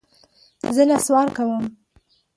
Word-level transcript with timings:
زه 0.75 0.83
نسوار 0.89 1.27
کوم. 1.37 1.65